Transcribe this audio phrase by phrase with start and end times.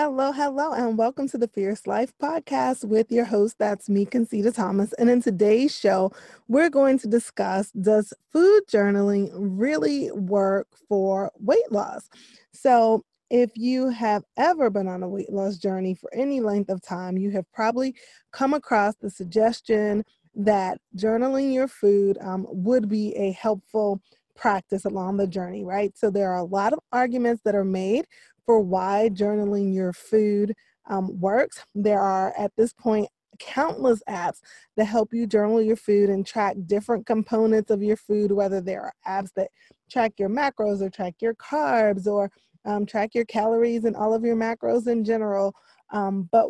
[0.00, 4.54] Hello, hello, and welcome to the Fierce Life podcast with your host, that's me, Concita
[4.54, 4.92] Thomas.
[4.92, 6.12] And in today's show,
[6.46, 12.08] we're going to discuss Does food journaling really work for weight loss?
[12.52, 16.80] So, if you have ever been on a weight loss journey for any length of
[16.80, 17.96] time, you have probably
[18.30, 20.04] come across the suggestion
[20.36, 24.00] that journaling your food um, would be a helpful
[24.36, 25.98] practice along the journey, right?
[25.98, 28.06] So there are a lot of arguments that are made
[28.48, 30.54] for why journaling your food
[30.88, 31.62] um, works.
[31.74, 34.38] There are at this point countless apps
[34.78, 38.80] that help you journal your food and track different components of your food, whether there
[38.80, 39.50] are apps that
[39.90, 42.30] track your macros or track your carbs or
[42.64, 45.54] um, track your calories and all of your macros in general.
[45.92, 46.48] Um, but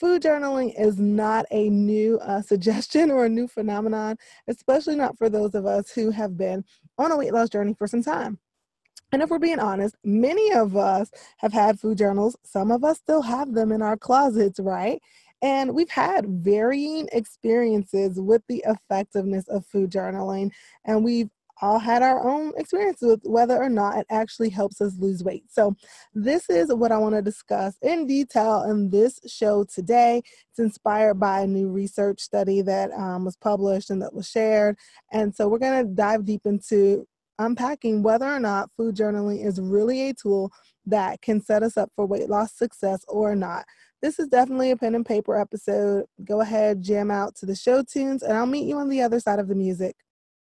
[0.00, 4.16] food journaling is not a new uh, suggestion or a new phenomenon,
[4.48, 6.64] especially not for those of us who have been
[6.96, 8.38] on a weight loss journey for some time.
[9.12, 12.36] And if we're being honest, many of us have had food journals.
[12.42, 15.00] Some of us still have them in our closets, right?
[15.40, 20.50] And we've had varying experiences with the effectiveness of food journaling.
[20.84, 24.96] And we've all had our own experiences with whether or not it actually helps us
[24.98, 25.44] lose weight.
[25.48, 25.74] So,
[26.14, 30.22] this is what I want to discuss in detail in this show today.
[30.50, 34.76] It's inspired by a new research study that um, was published and that was shared.
[35.12, 37.06] And so, we're going to dive deep into
[37.38, 40.50] unpacking whether or not food journaling is really a tool
[40.86, 43.64] that can set us up for weight loss success or not.
[44.00, 46.06] This is definitely a pen and paper episode.
[46.24, 49.20] Go ahead, jam out to the show tunes, and I'll meet you on the other
[49.20, 49.96] side of the music.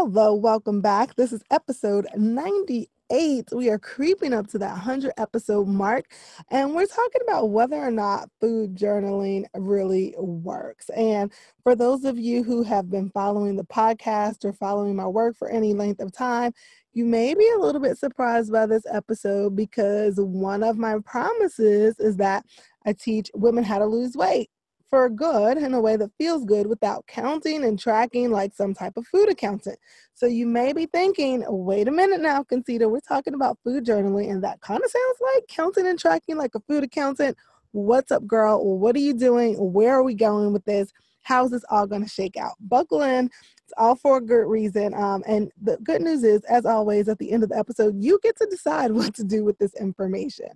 [0.00, 1.16] Hello, welcome back.
[1.16, 3.48] This is episode 98.
[3.52, 6.04] We are creeping up to that 100 episode mark,
[6.52, 10.88] and we're talking about whether or not food journaling really works.
[10.90, 11.32] And
[11.64, 15.50] for those of you who have been following the podcast or following my work for
[15.50, 16.52] any length of time,
[16.92, 21.98] you may be a little bit surprised by this episode because one of my promises
[21.98, 22.44] is that
[22.86, 24.48] I teach women how to lose weight
[24.90, 28.96] for good in a way that feels good without counting and tracking like some type
[28.96, 29.78] of food accountant.
[30.14, 34.30] So you may be thinking, wait a minute now, Concita, we're talking about food journaling,
[34.30, 37.36] and that kind of sounds like counting and tracking like a food accountant.
[37.72, 38.78] What's up, girl?
[38.78, 39.54] What are you doing?
[39.54, 40.90] Where are we going with this?
[41.22, 42.54] How's this all going to shake out?
[42.58, 43.26] Buckle in.
[43.68, 44.94] It's all for a good reason.
[44.94, 48.18] Um, and the good news is, as always, at the end of the episode, you
[48.22, 50.48] get to decide what to do with this information.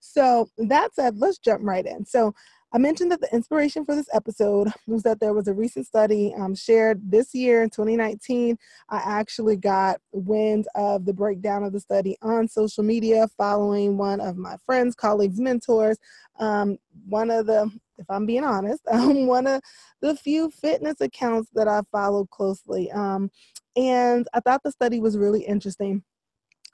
[0.00, 2.04] So, that said, let's jump right in.
[2.04, 2.34] So,
[2.72, 6.34] I mentioned that the inspiration for this episode was that there was a recent study
[6.38, 8.58] um, shared this year in 2019.
[8.90, 14.20] I actually got wind of the breakdown of the study on social media following one
[14.20, 15.96] of my friends, colleagues, mentors.
[16.38, 16.76] Um,
[17.08, 19.62] one of the, if I'm being honest, um, one of
[20.02, 22.90] the few fitness accounts that I follow closely.
[22.92, 23.30] Um,
[23.76, 26.02] and I thought the study was really interesting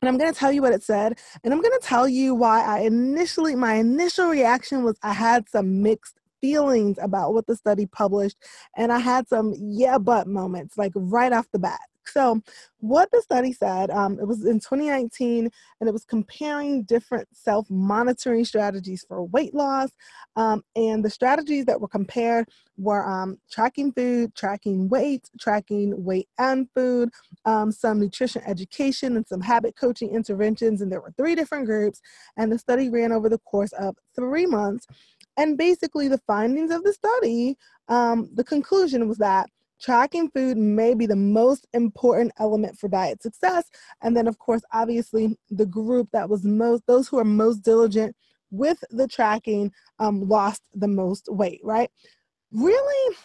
[0.05, 1.19] and I'm going to tell you what it said.
[1.43, 5.49] And I'm going to tell you why I initially, my initial reaction was I had
[5.49, 8.37] some mixed feelings about what the study published.
[8.77, 11.81] And I had some yeah, but moments, like right off the bat.
[12.07, 12.43] So,
[12.81, 15.51] what the study said, um, it was in 2019,
[15.81, 19.91] and it was comparing different self monitoring strategies for weight loss.
[20.37, 26.29] Um, and the strategies that were compared were um, tracking food, tracking weight, tracking weight
[26.39, 27.09] and food,
[27.47, 30.83] um, some nutrition education, and some habit coaching interventions.
[30.83, 32.01] And there were three different groups.
[32.37, 34.87] And the study ran over the course of three months.
[35.37, 37.57] And basically, the findings of the study,
[37.89, 39.49] um, the conclusion was that
[39.85, 43.69] Tracking food may be the most important element for diet success.
[44.03, 48.17] And then, of course, obviously, the group that was most, those who are most diligent
[48.51, 51.91] with the tracking um, lost the most weight, right?
[52.51, 53.17] Really,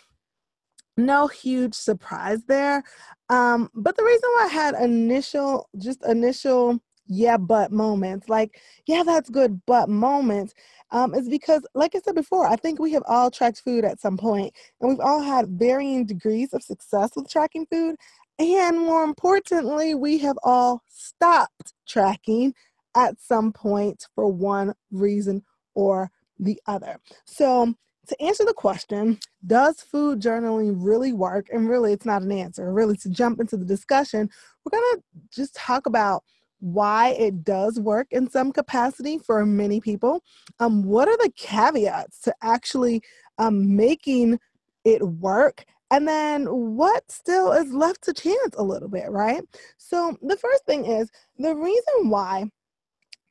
[0.98, 2.84] no huge surprise there.
[3.30, 9.02] Um, but the reason why I had initial, just initial, yeah, but moments, like, yeah,
[9.04, 10.54] that's good, but moments,
[10.92, 14.00] um, is because, like I said before, I think we have all tracked food at
[14.00, 17.96] some point, and we've all had varying degrees of success with tracking food.
[18.38, 22.54] And more importantly, we have all stopped tracking
[22.96, 27.00] at some point for one reason or the other.
[27.26, 27.74] So,
[28.08, 31.48] to answer the question, does food journaling really work?
[31.52, 32.72] And really, it's not an answer.
[32.72, 34.30] Really, to jump into the discussion,
[34.64, 35.04] we're going to
[35.36, 36.24] just talk about
[36.60, 40.24] why it does work in some capacity for many people.
[40.60, 43.02] Um, what are the caveats to actually
[43.38, 44.40] um, making
[44.84, 45.66] it work?
[45.92, 49.42] And then what still is left to chance a little bit, right?
[49.78, 52.52] So, the first thing is the reason why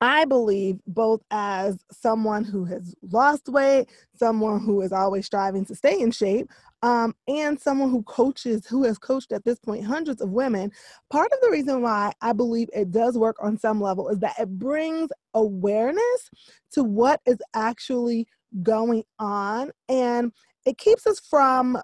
[0.01, 5.75] I believe both as someone who has lost weight, someone who is always striving to
[5.75, 6.49] stay in shape,
[6.83, 10.71] um, and someone who coaches, who has coached at this point hundreds of women.
[11.11, 14.39] Part of the reason why I believe it does work on some level is that
[14.39, 16.31] it brings awareness
[16.73, 18.27] to what is actually
[18.63, 20.33] going on and
[20.65, 21.79] it keeps us from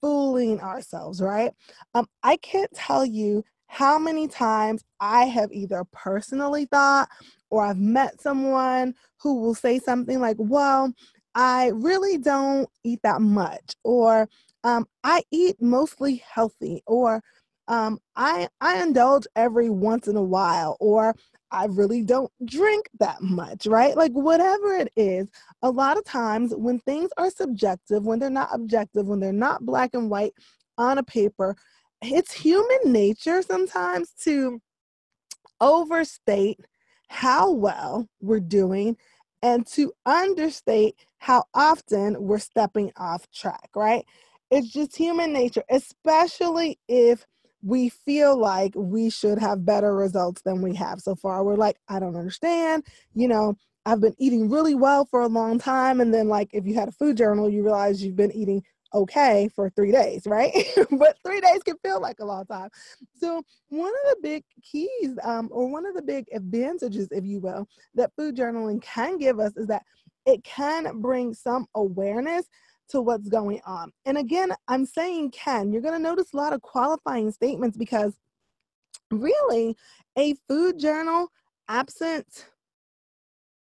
[0.00, 1.52] fooling ourselves, right?
[1.94, 7.08] Um, I can't tell you how many times I have either personally thought
[7.50, 10.92] or I've met someone who will say something like, Well,
[11.34, 14.28] I really don't eat that much, or
[14.64, 17.22] um, I eat mostly healthy, or
[17.68, 21.14] um, I, I indulge every once in a while, or
[21.50, 23.96] I really don't drink that much, right?
[23.96, 25.28] Like, whatever it is,
[25.62, 29.66] a lot of times when things are subjective, when they're not objective, when they're not
[29.66, 30.34] black and white
[30.78, 31.56] on a paper,
[32.02, 34.60] it's human nature sometimes to
[35.60, 36.60] overstate
[37.08, 38.96] how well we're doing
[39.42, 44.04] and to understate how often we're stepping off track, right?
[44.50, 47.26] It's just human nature, especially if
[47.62, 51.44] we feel like we should have better results than we have so far.
[51.44, 52.84] We're like, I don't understand.
[53.14, 56.00] You know, I've been eating really well for a long time.
[56.00, 58.62] And then, like, if you had a food journal, you realize you've been eating
[58.94, 60.52] okay for three days, right?
[60.92, 62.70] but three days can feel like a long time.
[63.16, 67.40] So, one of the big keys, um, or one of the big advantages, if you
[67.40, 69.82] will, that food journaling can give us is that
[70.28, 72.44] it can bring some awareness
[72.90, 73.92] to what's going on.
[74.04, 75.72] And again, I'm saying can.
[75.72, 78.12] You're going to notice a lot of qualifying statements because
[79.10, 79.74] really
[80.18, 81.28] a food journal
[81.68, 82.46] absent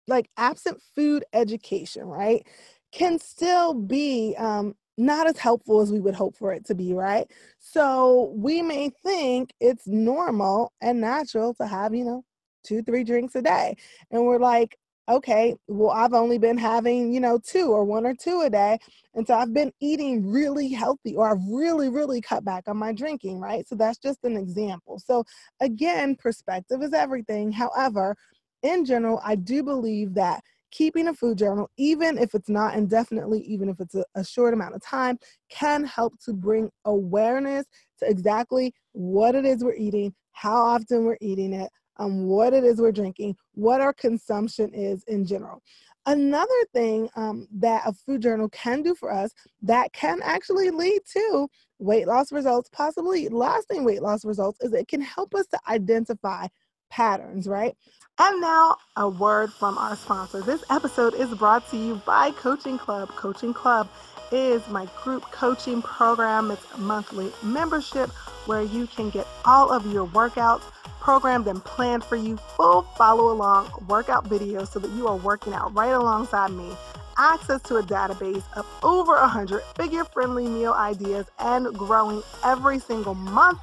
[0.07, 2.45] like absent food education, right?
[2.91, 6.93] Can still be um, not as helpful as we would hope for it to be,
[6.93, 7.31] right?
[7.59, 12.25] So we may think it's normal and natural to have, you know,
[12.63, 13.77] two, three drinks a day.
[14.11, 14.77] And we're like,
[15.09, 18.77] okay, well, I've only been having, you know, two or one or two a day.
[19.15, 22.93] And so I've been eating really healthy or I've really, really cut back on my
[22.93, 23.67] drinking, right?
[23.67, 24.99] So that's just an example.
[24.99, 25.25] So
[25.59, 27.51] again, perspective is everything.
[27.51, 28.15] However,
[28.61, 33.41] in general, I do believe that keeping a food journal, even if it's not indefinitely,
[33.41, 35.17] even if it's a, a, short amount of time,
[35.49, 37.65] can help to bring awareness
[37.97, 42.63] to exactly what it is we're eating, how often we're eating it, um, what it
[42.63, 45.61] is we're drinking, what our consumption is in general.
[46.05, 49.31] Another thing um, that a food journal can do for us
[49.61, 51.47] that can actually lead to
[51.77, 56.47] weight loss results, possibly lasting weight loss results, is it can help us to identify
[56.89, 57.75] patterns, right?
[58.17, 60.41] And now, a word from our sponsor.
[60.41, 63.09] This episode is brought to you by Coaching Club.
[63.09, 63.87] Coaching Club
[64.31, 66.51] is my group coaching program.
[66.51, 68.09] It's a monthly membership
[68.45, 70.63] where you can get all of your workouts
[70.99, 75.53] programmed and planned for you, full follow along workout videos so that you are working
[75.53, 76.75] out right alongside me.
[77.17, 83.15] Access to a database of over 100 figure friendly meal ideas and growing every single
[83.15, 83.59] month,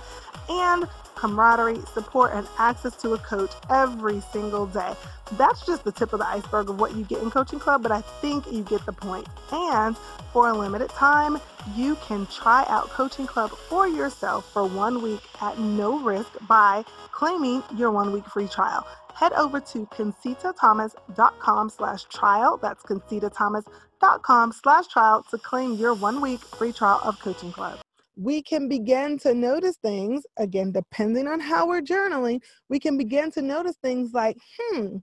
[0.49, 0.87] and
[1.17, 4.93] camaraderie, support, and access to a coach every single day.
[5.33, 7.91] That's just the tip of the iceberg of what you get in Coaching Club, but
[7.91, 9.27] I think you get the point.
[9.51, 9.97] And
[10.33, 11.39] for a limited time,
[11.75, 16.85] you can try out Coaching Club for yourself for one week at no risk by
[17.11, 18.87] claiming your one week free trial.
[19.15, 22.59] Head over to concitathomas.com slash trial.
[22.59, 27.81] That's concitathomas.com slash trial to claim your one week free trial of Coaching Club
[28.17, 33.31] we can begin to notice things, again, depending on how we're journaling, we can begin
[33.33, 34.97] to notice things like, hmm,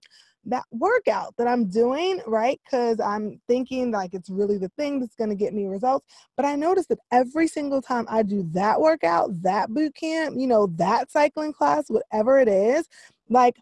[0.45, 2.59] that workout that I'm doing, right?
[2.65, 6.05] Because I'm thinking like it's really the thing that's going to get me results.
[6.35, 10.47] But I notice that every single time I do that workout, that boot camp, you
[10.47, 12.89] know, that cycling class, whatever it is,
[13.29, 13.55] like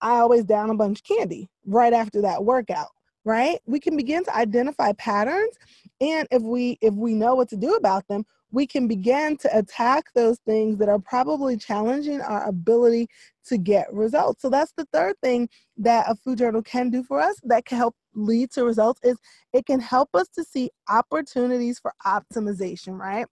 [0.00, 2.88] I always down a bunch of candy right after that workout
[3.24, 5.54] right we can begin to identify patterns
[6.00, 9.58] and if we if we know what to do about them we can begin to
[9.58, 13.08] attack those things that are probably challenging our ability
[13.46, 14.42] to get results.
[14.42, 17.78] So that's the third thing that a food journal can do for us that can
[17.78, 19.18] help lead to results is
[19.52, 23.26] it can help us to see opportunities for optimization, right?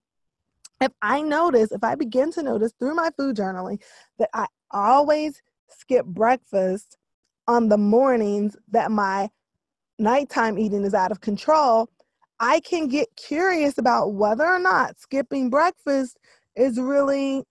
[0.80, 3.80] If I notice, if I begin to notice through my food journaling
[4.18, 6.96] that I always skip breakfast
[7.48, 9.30] on the mornings that my
[9.98, 11.88] nighttime eating is out of control,
[12.38, 16.18] I can get curious about whether or not skipping breakfast
[16.54, 17.44] is really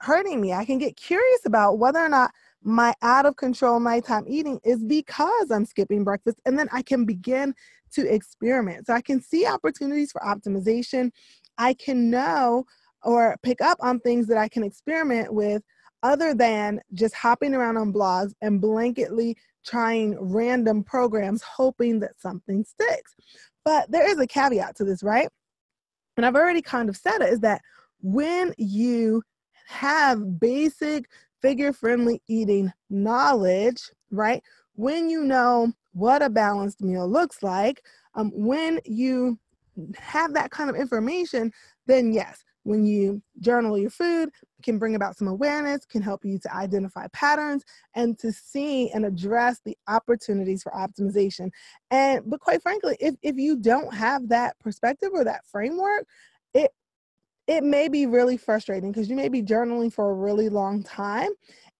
[0.00, 0.52] hurting me.
[0.52, 2.30] I can get curious about whether or not
[2.62, 6.38] my out of control nighttime eating is because I'm skipping breakfast.
[6.44, 7.54] And then I can begin
[7.92, 8.86] to experiment.
[8.86, 11.10] So I can see opportunities for optimization.
[11.56, 12.64] I can know
[13.02, 15.62] or pick up on things that I can experiment with
[16.02, 22.64] other than just hopping around on blogs and blanketly trying random programs hoping that something
[22.64, 23.14] sticks.
[23.68, 25.28] But there is a caveat to this, right?
[26.16, 27.60] And I've already kind of said it is that
[28.00, 29.22] when you
[29.66, 31.04] have basic
[31.42, 34.42] figure friendly eating knowledge, right?
[34.72, 37.84] When you know what a balanced meal looks like,
[38.14, 39.38] um, when you
[39.98, 41.52] have that kind of information,
[41.84, 44.28] then yes, when you journal your food,
[44.62, 49.06] can bring about some awareness, can help you to identify patterns and to see and
[49.06, 51.50] address the opportunities for optimization.
[51.90, 56.04] And but quite frankly, if, if you don't have that perspective or that framework,
[56.52, 56.70] it
[57.46, 61.30] it may be really frustrating because you may be journaling for a really long time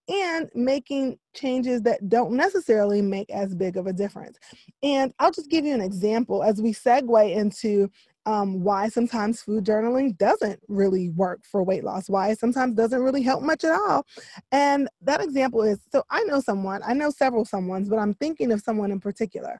[0.08, 4.38] and making changes that don't necessarily make as big of a difference.
[4.82, 7.90] And I'll just give you an example as we segue into
[8.28, 13.00] um, why sometimes food journaling doesn't really work for weight loss, why it sometimes doesn't
[13.00, 14.04] really help much at all.
[14.52, 18.52] And that example is so I know someone, I know several someones, but I'm thinking
[18.52, 19.58] of someone in particular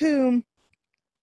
[0.00, 0.42] who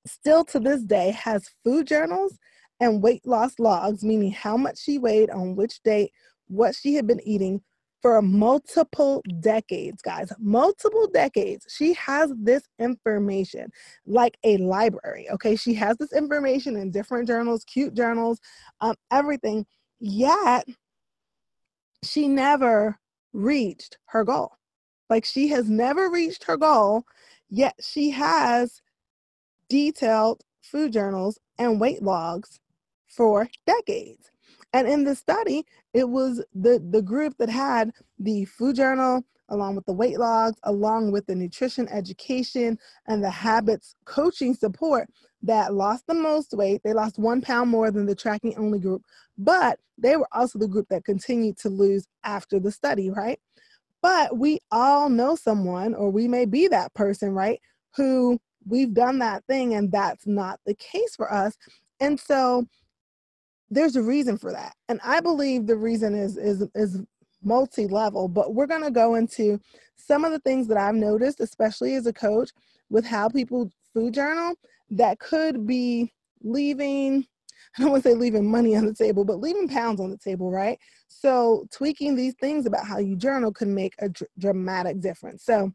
[0.08, 2.40] still to this day has food journals
[2.80, 6.14] and weight loss logs, meaning how much she weighed on which date,
[6.48, 7.62] what she had been eating
[8.02, 11.66] for multiple decades, guys, multiple decades.
[11.70, 13.72] She has this information
[14.06, 15.56] like a library, okay?
[15.56, 18.40] She has this information in different journals, cute journals,
[18.82, 19.66] um, everything.
[20.00, 20.68] Yet,
[22.04, 23.00] she never
[23.34, 24.52] reached her goal.
[25.10, 27.06] Like, she has never reached her goal,
[27.50, 28.82] yet she has
[29.70, 32.60] detailed food journals and weight logs
[33.08, 34.32] for decades.
[34.75, 39.77] And in the study, it was the, the group that had the food journal, along
[39.77, 42.77] with the weight logs, along with the nutrition education
[43.08, 45.08] and the habits coaching support
[45.44, 46.82] that lost the most weight.
[46.84, 49.03] They lost one pound more than the tracking only group,
[49.38, 53.39] but they were also the group that continued to lose after the study, right?
[54.01, 57.62] But we all know someone, or we may be that person, right?
[57.96, 61.55] Who we've done that thing and that's not the case for us.
[62.01, 62.67] And so
[63.70, 64.76] there's a reason for that.
[64.90, 67.02] And I believe the reason is is is
[67.44, 69.60] multi-level, but we're going to go into
[69.96, 72.50] some of the things that I've noticed, especially as a coach,
[72.90, 74.56] with how people food journal
[74.90, 77.26] that could be leaving
[77.78, 80.18] I don't want to say leaving money on the table, but leaving pounds on the
[80.18, 80.80] table, right?
[81.08, 85.44] So tweaking these things about how you journal can make a dr- dramatic difference.
[85.44, 85.74] So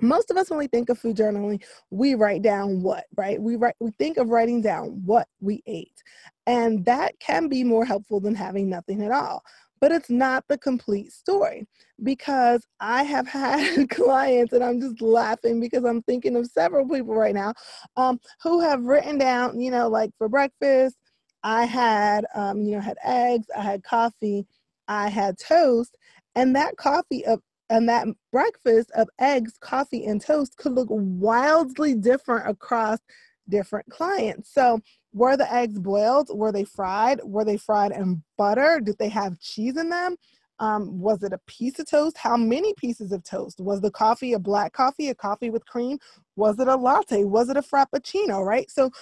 [0.00, 3.40] most of us when we think of food journaling we write down what right?
[3.40, 6.02] We write we think of writing down what we ate
[6.46, 9.42] and that can be more helpful than having nothing at all
[9.84, 11.66] but it's not the complete story
[12.02, 17.14] because I have had clients, and I'm just laughing because I'm thinking of several people
[17.14, 17.52] right now
[17.98, 20.96] um, who have written down, you know, like for breakfast,
[21.42, 24.46] I had, um, you know, had eggs, I had coffee,
[24.88, 25.98] I had toast,
[26.34, 27.40] and that coffee of
[27.74, 33.00] and that breakfast of eggs, coffee, and toast could look wildly different across
[33.48, 34.54] different clients.
[34.54, 34.80] So,
[35.12, 36.30] were the eggs boiled?
[36.32, 37.20] Were they fried?
[37.24, 38.80] Were they fried in butter?
[38.80, 40.14] Did they have cheese in them?
[40.60, 42.16] Um, was it a piece of toast?
[42.16, 43.60] How many pieces of toast?
[43.60, 45.98] Was the coffee a black coffee, a coffee with cream?
[46.36, 47.24] Was it a latte?
[47.24, 48.44] Was it a frappuccino?
[48.44, 48.70] Right?
[48.70, 48.92] So,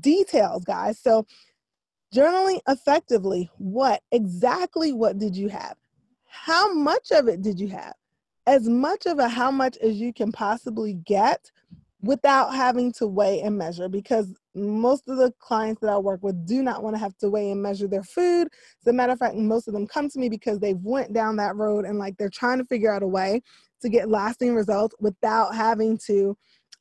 [0.00, 0.98] details, guys.
[0.98, 1.24] So,
[2.12, 5.76] journaling effectively, what exactly what did you have?
[6.26, 7.94] How much of it did you have?
[8.48, 11.50] As much of a how much as you can possibly get
[12.00, 16.46] without having to weigh and measure because most of the clients that I work with
[16.46, 18.48] do not want to have to weigh and measure their food.
[18.80, 21.36] As a matter of fact, most of them come to me because they've went down
[21.36, 23.42] that road and like they're trying to figure out a way
[23.82, 26.34] to get lasting results without having to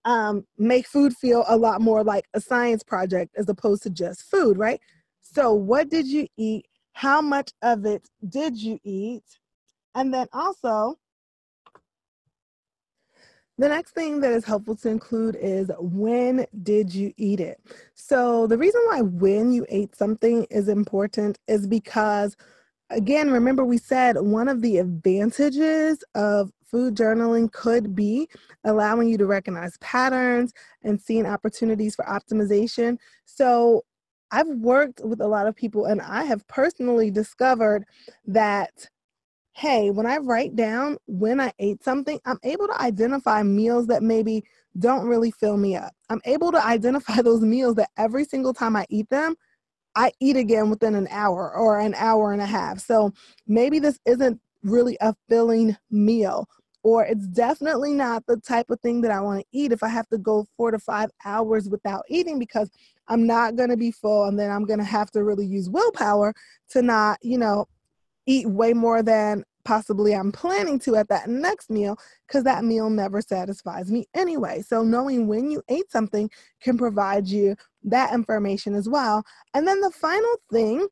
[0.06, 4.22] um, make food feel a lot more like a science project as opposed to just
[4.32, 4.80] food, right?
[5.20, 6.66] So, what did you eat?
[6.94, 9.26] How much of it did you eat?
[9.96, 10.98] And then also,
[13.58, 17.60] the next thing that is helpful to include is when did you eat it?
[17.96, 22.36] So, the reason why when you ate something is important is because,
[22.90, 28.30] again, remember we said one of the advantages of food journaling could be
[28.64, 32.98] allowing you to recognize patterns and seeing opportunities for optimization.
[33.26, 33.84] So,
[34.30, 37.86] I've worked with a lot of people and I have personally discovered
[38.26, 38.90] that
[39.58, 44.04] hey, when I write down when I ate something, I'm able to identify meals that
[44.04, 44.44] maybe
[44.78, 45.94] don't really fill me up.
[46.12, 49.36] I'm able to identify those meals that every single time I eat them,
[49.96, 52.80] I eat again within an hour or an hour and a half.
[52.80, 53.12] So
[53.48, 56.48] maybe this isn't really a filling meal
[56.84, 59.88] or it's definitely not the type of thing that I want to eat if I
[59.88, 62.70] have to go four to five hours without eating because
[63.08, 65.68] I'm not going to be full and then I'm going to have to really use
[65.68, 66.36] willpower
[66.70, 67.66] to not, you know,
[68.28, 72.90] eat way more than possibly I'm planning to at that next meal because that meal
[72.90, 74.62] never satisfies me anyway.
[74.62, 76.30] So, knowing when you ate something
[76.62, 79.24] can provide you that information as well.
[79.54, 80.88] And then the final thing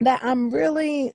[0.00, 1.12] that I'm really,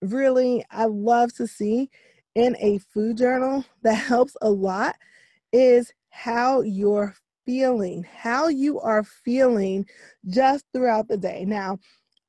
[0.00, 1.90] really, I love to see
[2.34, 4.96] in a food journal that helps a lot
[5.52, 7.14] is how you're
[7.46, 9.86] feeling, how you are feeling
[10.26, 11.44] just throughout the day.
[11.44, 11.78] Now,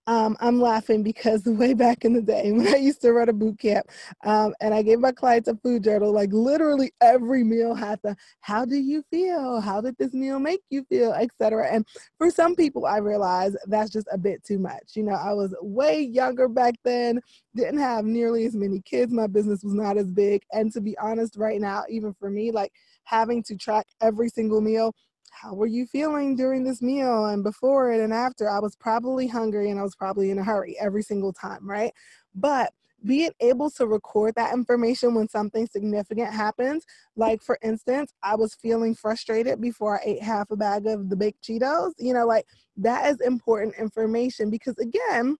[0.07, 3.33] um, I'm laughing because way back in the day when I used to run a
[3.33, 3.87] boot camp
[4.23, 8.15] um, and I gave my clients a food journal, like literally every meal had the
[8.41, 9.59] how do you feel?
[9.61, 11.13] How did this meal make you feel?
[11.13, 11.67] Etc.
[11.71, 11.85] And
[12.17, 14.95] for some people, I realized that's just a bit too much.
[14.95, 17.19] You know, I was way younger back then,
[17.55, 19.11] didn't have nearly as many kids.
[19.11, 20.43] My business was not as big.
[20.51, 22.71] And to be honest, right now, even for me, like
[23.03, 24.93] having to track every single meal
[25.35, 28.49] how were you feeling during this meal and before it and after?
[28.49, 31.91] I was probably hungry and I was probably in a hurry every single time, right?
[32.33, 32.71] But
[33.03, 38.55] being able to record that information when something significant happens, like for instance, I was
[38.55, 42.45] feeling frustrated before I ate half a bag of the baked Cheetos, you know, like
[42.77, 45.35] that is important information because again,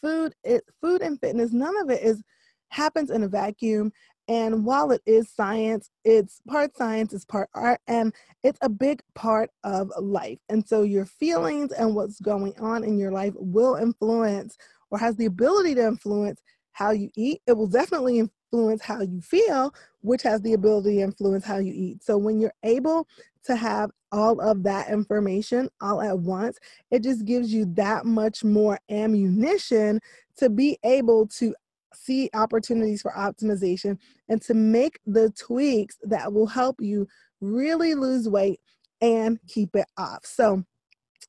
[0.00, 2.22] food it food and fitness, none of it is
[2.68, 3.92] happens in a vacuum
[4.28, 9.02] and while it is science, it's part science, it's part art, and it's a big
[9.14, 10.38] part of life.
[10.48, 14.56] And so your feelings and what's going on in your life will influence
[14.90, 16.40] or has the ability to influence
[16.72, 17.42] how you eat.
[17.46, 21.72] It will definitely influence how you feel, which has the ability to influence how you
[21.74, 22.02] eat.
[22.02, 23.06] So when you're able
[23.44, 26.58] to have all of that information all at once,
[26.90, 30.00] it just gives you that much more ammunition
[30.36, 31.54] to be able to
[31.94, 33.98] see opportunities for optimization
[34.28, 37.06] and to make the tweaks that will help you
[37.40, 38.60] really lose weight
[39.00, 40.24] and keep it off.
[40.24, 40.64] So,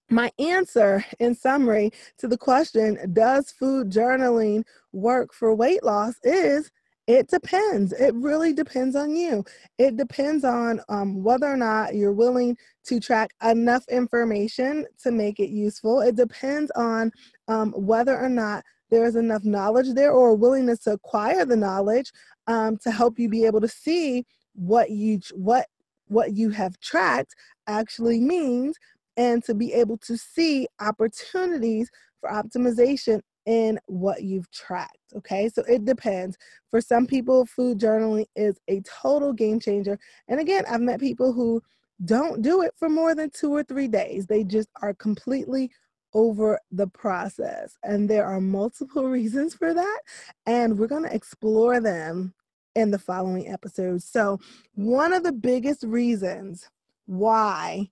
[0.10, 6.72] my answer in summary to the question, does food journaling work for weight loss, is
[7.08, 7.94] it depends.
[7.94, 9.44] It really depends on you.
[9.78, 15.40] It depends on um, whether or not you're willing to track enough information to make
[15.40, 16.02] it useful.
[16.02, 17.12] It depends on
[17.48, 21.56] um, whether or not there is enough knowledge there or a willingness to acquire the
[21.56, 22.12] knowledge
[22.48, 25.68] um, to help you be able to see what you what
[26.08, 27.34] what you have tracked
[27.68, 28.76] actually means
[29.18, 34.98] and to be able to see opportunities for optimization in what you've tracked.
[35.16, 36.38] Okay, so it depends.
[36.70, 39.98] For some people, food journaling is a total game changer.
[40.28, 41.62] And again, I've met people who
[42.04, 45.72] don't do it for more than two or three days, they just are completely
[46.16, 47.78] over the process.
[47.84, 50.00] And there are multiple reasons for that.
[50.48, 52.34] And we're going to explore them
[52.74, 54.06] in the following episodes.
[54.06, 54.40] So,
[54.74, 56.68] one of the biggest reasons
[57.06, 57.90] why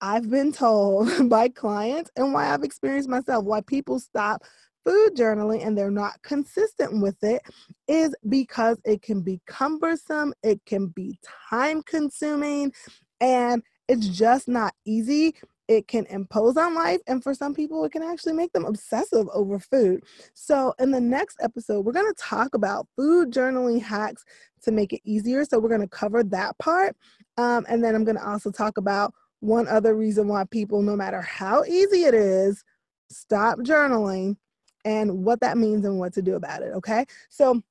[0.00, 4.42] I've been told by clients and why I've experienced myself, why people stop
[4.84, 7.42] food journaling and they're not consistent with it
[7.88, 11.18] is because it can be cumbersome, it can be
[11.50, 12.72] time consuming,
[13.20, 15.34] and it's just not easy
[15.68, 19.28] it can impose on life and for some people it can actually make them obsessive
[19.32, 20.02] over food.
[20.34, 24.24] So in the next episode we're going to talk about food journaling hacks
[24.62, 25.44] to make it easier.
[25.44, 26.96] So we're going to cover that part
[27.38, 30.96] um, and then i'm going to also talk about one other reason why people no
[30.96, 32.64] matter how easy it is
[33.08, 34.36] stop journaling
[34.84, 37.06] and what that means and what to do about it okay?
[37.30, 37.62] So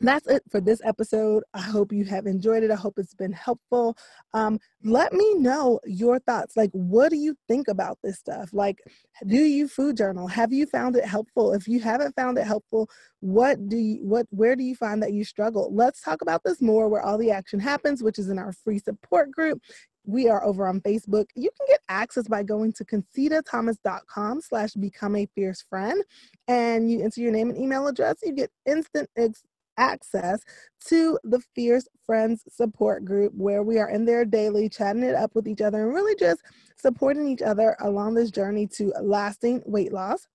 [0.00, 1.42] that's it for this episode.
[1.54, 2.70] I hope you have enjoyed it.
[2.70, 3.96] I hope it's been helpful.
[4.34, 6.56] Um, let me know your thoughts.
[6.56, 8.50] Like, what do you think about this stuff?
[8.52, 8.78] Like,
[9.26, 10.28] do you food journal?
[10.28, 11.54] Have you found it helpful?
[11.54, 15.12] If you haven't found it helpful, what do you what where do you find that
[15.12, 15.70] you struggle?
[15.72, 18.78] Let's talk about this more where all the action happens, which is in our free
[18.78, 19.60] support group.
[20.04, 21.26] We are over on Facebook.
[21.34, 26.00] You can get access by going to concitathomas.com slash become a fierce friend.
[26.46, 28.18] And you enter your name and email address.
[28.22, 29.42] You get instant ex-
[29.78, 30.42] access
[30.86, 35.34] to the Fierce Friends support group where we are in there daily, chatting it up
[35.34, 36.42] with each other and really just
[36.76, 40.26] supporting each other along this journey to lasting weight loss.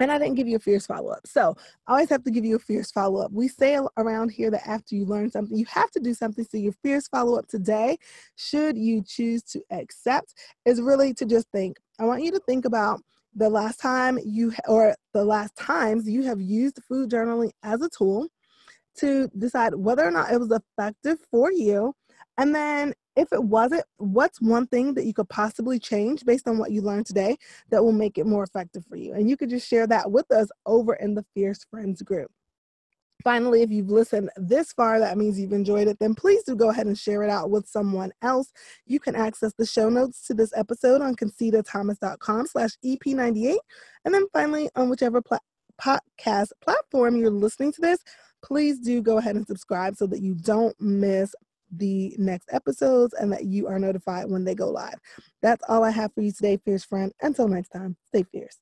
[0.00, 1.26] And I didn't give you a fierce follow up.
[1.26, 3.30] So I always have to give you a fierce follow up.
[3.30, 6.44] We say around here that after you learn something, you have to do something.
[6.44, 7.98] So your fierce follow up today,
[8.34, 10.34] should you choose to accept,
[10.64, 11.76] is really to just think.
[12.00, 13.00] I want you to think about
[13.34, 17.88] the last time you, or the last times you have used food journaling as a
[17.88, 18.26] tool
[18.98, 21.94] to decide whether or not it was effective for you
[22.38, 26.58] And then if it wasn't, what's one thing that you could possibly change based on
[26.58, 27.36] what you learned today
[27.70, 29.12] that will make it more effective for you?
[29.14, 32.30] And you could just share that with us over in the Fierce Friends group.
[33.22, 36.70] Finally, if you've listened this far, that means you've enjoyed it, then please do go
[36.70, 38.50] ahead and share it out with someone else.
[38.86, 43.58] You can access the show notes to this episode on concitathomas.com slash EP98.
[44.04, 45.38] And then finally, on whichever pla-
[45.80, 47.98] podcast platform you're listening to this,
[48.42, 51.34] please do go ahead and subscribe so that you don't miss
[51.76, 54.98] the next episodes and that you are notified when they go live.
[55.40, 57.12] That's all I have for you today, Fierce Friend.
[57.22, 58.58] Until next time, stay fierce.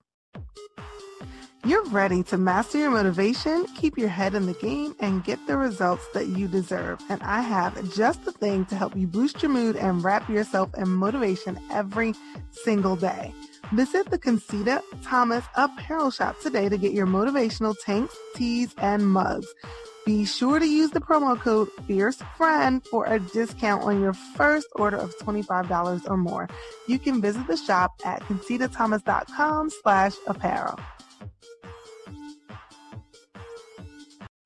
[1.66, 5.58] You're ready to master your motivation, keep your head in the game, and get the
[5.58, 7.00] results that you deserve.
[7.10, 10.70] And I have just the thing to help you boost your mood and wrap yourself
[10.78, 12.14] in motivation every
[12.50, 13.34] single day.
[13.72, 19.46] Visit the Concita Thomas Apparel Shop today to get your motivational tanks, tees, and mugs.
[20.06, 24.96] Be sure to use the promo code FierceFriend for a discount on your first order
[24.96, 26.48] of $25 or more.
[26.88, 30.80] You can visit the shop at concitathomas.com slash apparel.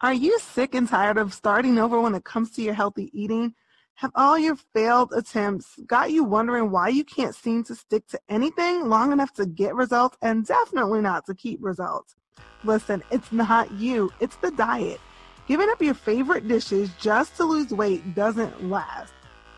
[0.04, 3.54] Are you sick and tired of starting over when it comes to your healthy eating?
[3.94, 8.20] Have all your failed attempts got you wondering why you can't seem to stick to
[8.28, 12.16] anything long enough to get results and definitely not to keep results?
[12.64, 15.00] Listen, it's not you, it's the diet.
[15.48, 19.14] Giving up your favorite dishes just to lose weight doesn't last.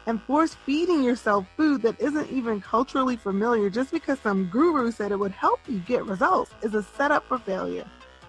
[0.06, 5.11] And force feeding yourself food that isn't even culturally familiar just because some guru said
[5.11, 7.85] it would help you get results is a setup for failure.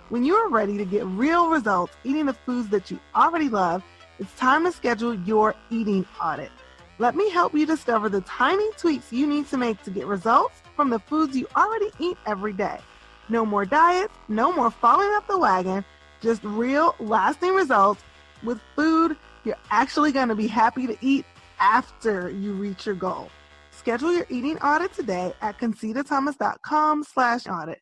[0.10, 3.84] When you are ready to get real results eating the foods that you already love,
[4.20, 6.52] it's time to schedule your eating audit.
[6.98, 10.62] Let me help you discover the tiny tweaks you need to make to get results
[10.76, 12.80] from the foods you already eat every day.
[13.28, 15.84] No more diets, no more falling off the wagon
[16.22, 18.02] just real lasting results
[18.44, 21.26] with food you're actually going to be happy to eat
[21.60, 23.30] after you reach your goal.
[23.72, 27.82] Schedule your eating audit today at concitathomas.com slash audit.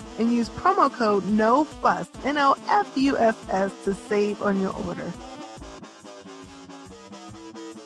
[0.21, 5.11] and use promo code NOFUSS, N-O-F-U-S-S, to save on your order.